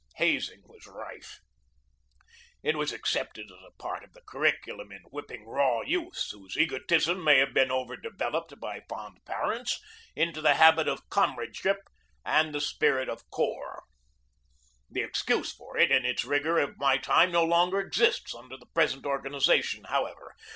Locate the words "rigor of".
16.25-16.79